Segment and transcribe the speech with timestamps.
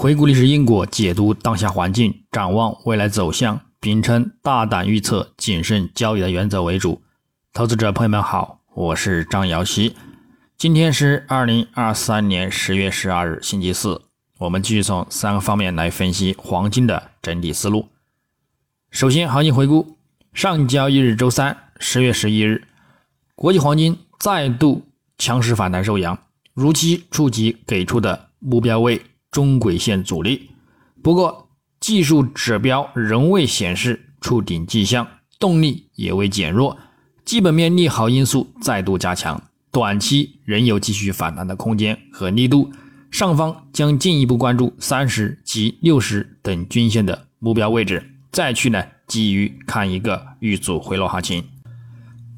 [0.00, 7.02] 回顾历史因果，解读当下环境，展望未来走向，秉承大胆预测、谨慎交易的原则为主。
[7.52, 9.94] 投资者朋友们好，我是张瑶希。
[10.56, 14.00] 今天是二零二三年十月十二日，星期四。
[14.38, 17.90] 我们继续从三个方面来分析黄金的整体思路。
[18.90, 19.98] 首先，行情回顾：
[20.32, 22.66] 上交易日周三，十月十一日，
[23.34, 24.86] 国际黄金再度
[25.18, 26.18] 强势反弹收阳，
[26.54, 29.02] 如期触及给出的目标位。
[29.30, 30.50] 中轨线阻力，
[31.02, 35.06] 不过技术指标仍未显示触顶迹象，
[35.38, 36.76] 动力也未减弱，
[37.24, 39.40] 基本面利好因素再度加强，
[39.70, 42.72] 短期仍有继续反弹的空间和力度。
[43.10, 51.44] 上方将进一步关注三十及六十等均线的目标位置，再去呢，基于看一个遇阻回落行情。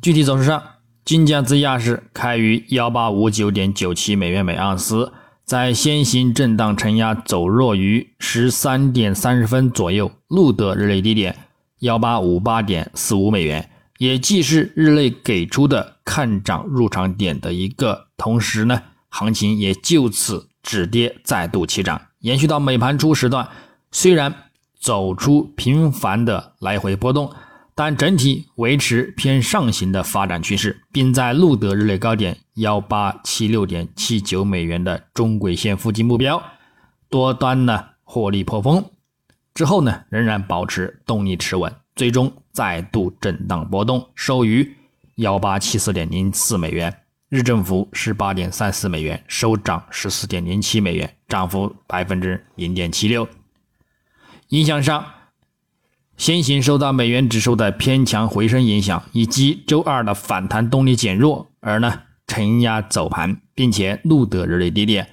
[0.00, 0.62] 具体走势上，
[1.04, 5.12] 金价自亚市开于幺八五九点九七美元每盎司。
[5.44, 11.36] 在先行震荡承压走弱于十三点三十分左右录得日内低点
[11.80, 23.46] 幺八五八点四五美元，也既是日内给出的看涨入场点的一个，同时呢，行情也就此止跌再度起涨，延续到美盘初时段，
[23.92, 24.34] 虽然
[24.80, 27.30] 走出频繁的来回波动。
[27.76, 36.40] 但整体维持偏上行的发展趋势，并在录得日内高点幺八七六点七九美元的中轨线附近目标，
[37.08, 38.84] 多端呢获利破峰
[39.52, 44.76] 之后呢，仍然保持动力持稳，最终再度震荡波动，收于
[45.16, 46.96] 幺八七四点零四美元，
[47.28, 53.26] 日振幅十八点三四美元，收涨十四点零七美元，涨幅百分之零点七六，
[54.50, 55.04] 影响上。
[56.16, 65.08] 先行受到美元指数的偏强回升影响，以及周二的反弹动力减弱，而呢承压走盘，并且录得日内低点。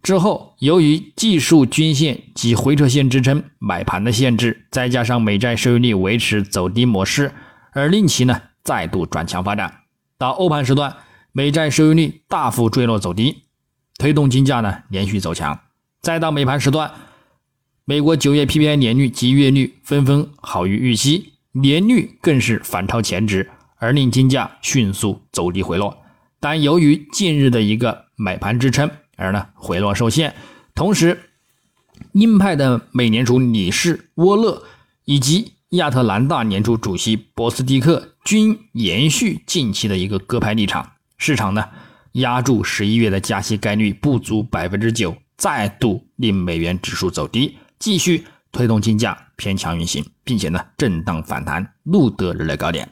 [0.00, 7.32] 之后，由于技术均线及回撤线支撑买盘的限制，再加上美债收益率维持走低模式，
[7.72, 9.80] 而令其呢再度转强发展。
[10.16, 10.94] 到欧盘时段，
[11.32, 13.42] 美债收益率大幅坠落走低，
[13.98, 15.58] 推动金价呢连续走强。
[16.00, 16.90] 再到美盘时段。
[17.88, 25.96] 美国九月 PPI 年率及月率纷纷好于预期，年率更是反超前值，而令金价迅速走低回落。
[26.38, 30.34] 但由于近日的一个买盘支撑，而呢回落受限。
[30.74, 31.18] 同时，
[32.12, 34.64] 鹰派的美联储理事沃勒
[35.06, 41.64] 以及亚特兰大联储主席博斯蒂克均延续近期的一个鸽派立场，市场呢
[42.12, 47.56] 压住十一月的加息概率不足百分之九，再度令美元指数走低。
[47.78, 52.88] 继续推动金价偏强运行，并且呢震荡反弹，录得日内高点。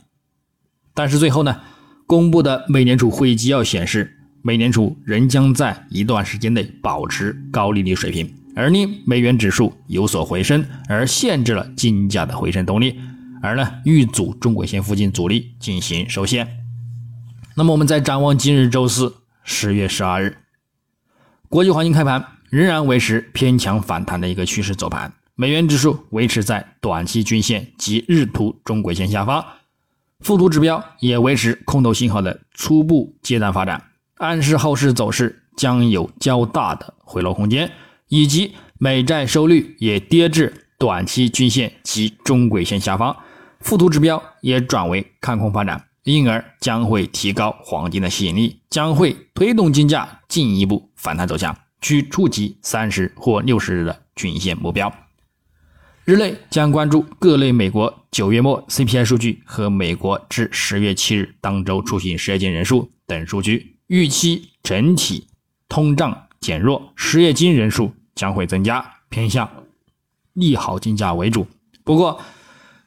[0.94, 1.60] 但是最后呢，
[2.06, 12.98] 公布的美联储会议纪要显示，美联储仍将在一段时间内保持高利率水平，而令美元指数有所回升，而限制了金价的回升动力，
[13.42, 16.64] 而呢遇阻中轨线附近阻力进行收线。
[17.56, 20.36] 那么我们再展望今日周四十月十二日，
[21.48, 22.35] 国际黄金开盘。
[22.50, 29.44] 仍然维持偏强反弹的一个趋势走盘，美元指数维持在短期均线及日图中轨线下方，
[30.20, 33.82] 附图指标也维持空头信号的初步阶段发展，
[34.18, 37.70] 暗示后市走势将有较大的回落空间，
[38.08, 43.16] 以及美债收率也跌至短期均线及中轨线下方，
[43.60, 51.56] 附图指标也转为看空发展，因而将会提高黄金的吸引力，将会推动金价进一步反弹走强。
[51.86, 54.92] 需触及三十或六十日的均线目标。
[56.04, 65.28] 日内将关注各类美国九月末 CPI 数据和美国至十月七日当周出行失业金人数等数据，预期整体
[65.68, 69.48] 通胀减弱，失业金人数将会增加，偏向
[70.32, 71.46] 利好金价为主。
[71.84, 72.20] 不过，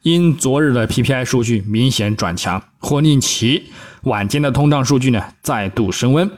[0.02, 3.72] 因昨日的 PPI 数据明显转强，或令其
[4.04, 6.30] 晚间的通胀数据呢再度升温。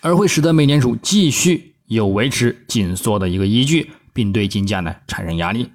[0.00, 5.70] 而会使得美联储继续有维持紧缩的一个依据，并对金价呢产生压力。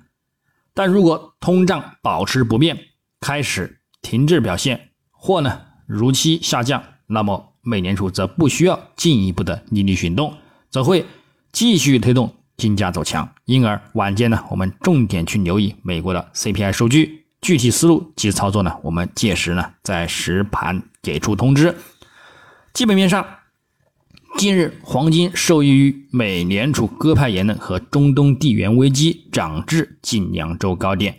[0.74, 2.78] 但如果通胀保持不变，
[3.20, 10.36] 开始停滞表现，或呢如期下降，那么美联储则不需要进一步的利率行动，
[10.70, 11.06] 则会
[11.52, 13.30] 继续推动金价走强。
[13.46, 21.76] 因而晚间呢，我们重点去留意美国的 CPI 数据，具体思路及操作呢，我们届时呢在实盘给出通知。
[22.74, 23.26] 基本面上。
[24.36, 31.18] 近日，黄金受益于美联储鸽派言论和中东地缘危机，涨至近两周高点。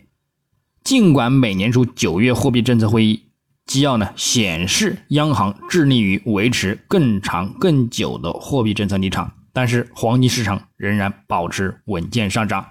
[0.83, 3.23] 尽管美联储九月货币政策会议
[3.65, 12.67] 纪要呢显示，央行致力于维持更长更久的货币政策立场，但是黄金市场仍然保持稳健上涨。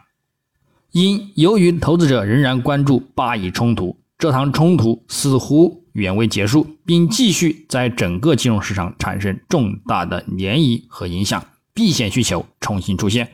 [0.92, 13.32] 因由于投资者仍然关注巴以冲突，这场冲突似乎远未结束，并继续在整个金融市场产生重大的涟漪和影响，避险需求重新出现，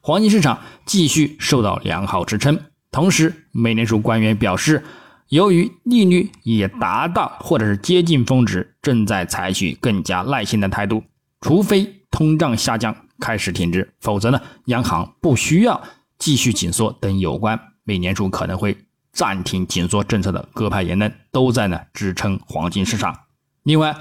[0.00, 2.58] 黄金市场继续受到良好支撑。
[2.90, 4.82] 同时，美联储官员表示，
[5.28, 11.04] 由于利率也达到或者是接近峰值，正在采取更加耐心的态度，
[11.42, 15.80] 除非通胀下降开始停滞，否则呢，央行不需要。
[16.18, 18.76] 继续紧缩等有关美联储可能会
[19.14, 23.20] 暂停紧缩政策的鸽派言论，都在呢支撑黄金市场。
[23.62, 23.96] 另外，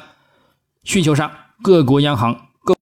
[0.84, 1.32] 需求上，
[1.62, 2.76] 各国央行购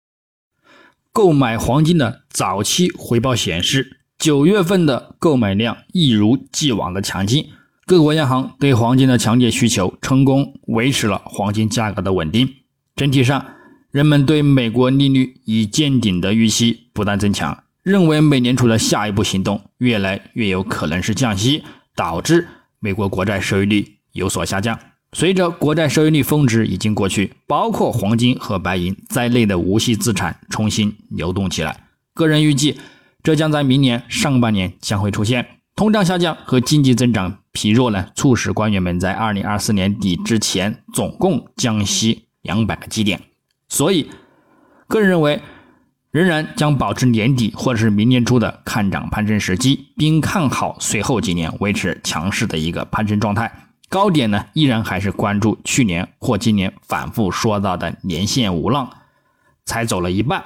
[1.12, 7.50] 购买黄金的早期回报显示，九月份的购买量一如既往的强劲。
[7.84, 12.48] 各国央行对黄金的强烈需求，成功维持了黄金价格的稳定。
[12.94, 13.44] 整体上，
[13.90, 17.64] 人们对美国利率已见顶的预期不断增强。
[17.82, 21.64] 认为美联储的下一步行动越来越有可能是降息，
[22.00, 22.48] 导致
[22.78, 24.78] 美国国债收益率有所下降。
[25.12, 31.84] 随着国债收益率峰值已经过去，包括黄金和白银在内的无息资产重新流动起来。
[32.14, 32.80] 个人预计，
[33.22, 35.46] 这将在明年上半年将会出现。
[35.76, 43.20] 通胀下降和经济增长疲弱呢，促使官员们在二零二四年底之前总共降息两百个基点。
[43.68, 44.08] 所以，
[44.88, 45.38] 个人认为。
[46.10, 53.68] 仍然将保持年底或者是明年初的看涨攀升时机，并看好随后几年维持强势的一个攀升状态。
[53.88, 58.90] 高点呢，依然还是关注去年或今年反复说到的年线无浪，
[59.64, 60.42] 才走了一半。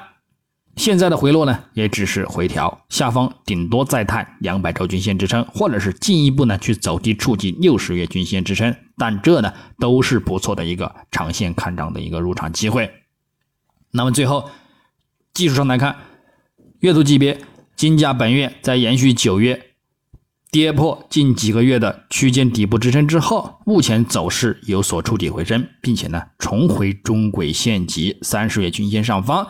[0.77, 8.75] 现在的回落呢，也只是回调，下方顶多再探两百周均线支撑，或者是进一步呢去走低触及六十月均线支撑。
[8.99, 12.91] 但这呢，都是不错的一个长线看涨的一个入场机会。
[13.91, 14.51] 那么最后。
[15.35, 15.97] 技术上来看，
[16.79, 17.41] 月度级别
[17.75, 19.71] 金价本月在延续九月
[20.53, 29.49] 跌破近几个月的区间底部支撑之后，目前走势有所触底回升，并且呢重回中轨线及三十月均线上方，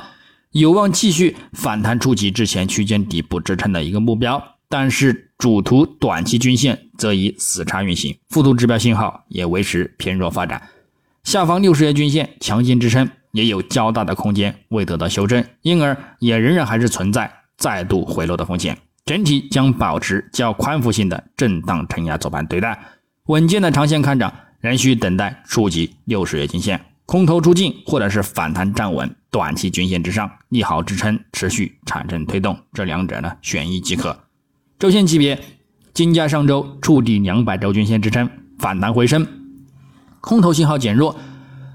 [0.53, 4.43] 有望继续反弹触及之前区间底部支撑的一个目标。
[4.71, 10.71] 但是主图短期均线则以死叉运行，复图指标信号也维持偏弱发展，
[11.23, 13.11] 下方六十日均线强劲支撑。
[13.35, 18.79] 也有较大的空间未得到修正，因而也仍然还是存在再度回落的风险。
[19.05, 22.79] 整体将保持较宽幅性的震荡承压走盘对待，
[23.27, 34.17] 稳健的长线看涨仍需等待触及六十月均线，空头出尽或者是反弹站稳短期均线之上，利好支撑持续产生推动，这两者呢选一即可。
[34.79, 35.41] 周线级别，
[35.93, 39.27] 金价上周触底两百周均线支撑，反弹回升，
[40.21, 41.17] 空头信号减弱，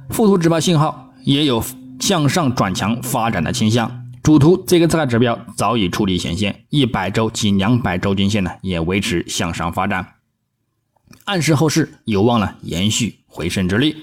[0.09, 1.08] 附图指标信号。
[1.23, 1.63] 也有
[1.99, 4.05] 向上转强发展的倾向。
[4.21, 10.15] 主图这个大指标早已触底显现，一百周及两百周均线呢也维持向上发展，
[11.25, 13.95] 暗示后市有望呢延续回升之力，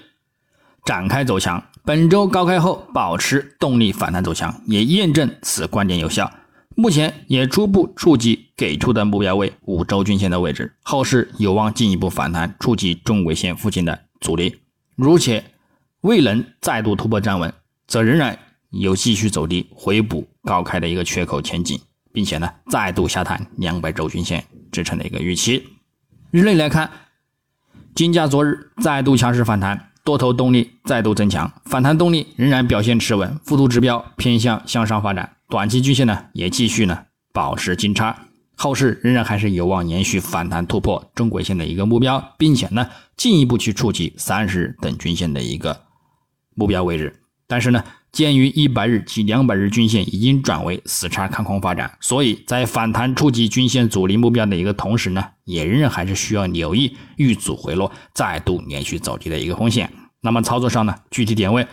[0.85, 1.63] 展开走强。
[1.85, 6.33] 本周高开后保持动力反弹走强，也验证此观点有效。
[6.75, 14.57] 目前也初步触及给出的目标位五周均线的位置，后市有望进一步反弹触及中轨线附近的阻力。
[14.97, 15.45] 如且
[16.07, 17.53] 未能再度突破站稳，
[17.89, 18.39] 则仍然
[18.71, 21.81] 有继续走低回补高开的一个缺口前景，
[22.13, 25.67] 并且呢再度下探两百周均线支撑的一个预期。
[26.31, 26.89] 日内来看，
[27.93, 38.17] 金价昨日再度强势反弹，多头动力再度增强，反弹动力仍然表现持稳，复图指标偏向向上发展，短期均线呢也继续呢保持金叉。
[38.55, 45.86] 后市仍然还是有望延续反弹突破中轨线的一个目标，并且呢进一步去触及三十日等均线的一个。
[46.57, 59.93] 目标位置，但是呢，鉴于一百日及两百日均线已经转为死叉看空发展，所以在反弹触及均线阻力目标的一个同时呢，也仍然还是需要留意遇阻回落再度连续走低的一个风险。
[60.23, 61.67] 那么操作上呢，具体点位，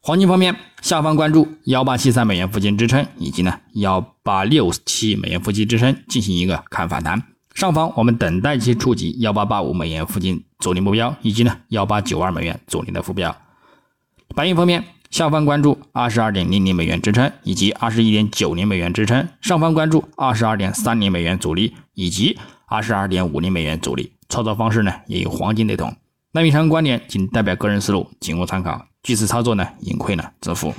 [0.00, 7.22] 黄金方面下方关注幺八七三美元附近支撑，以及呢幺八六七美元附近支撑进行一个看反弹。
[7.52, 13.36] 上方我们等待其触及幺八八五美元附近阻力目标，以及呢幺八九二美元阻力的目标。
[14.34, 24.12] 白银方面，下方关注二十二点零零美元支撑，以及二十一点九零美元支撑；上方关注二十二点三零美元阻力，以及二十二点五零美元阻力。
[24.28, 25.92] 操作方式呢，也与黄金雷同。
[26.32, 28.86] 那以上观点仅代表个人思路，仅供参考。
[29.02, 30.72] 据此操作呢，盈亏呢自负。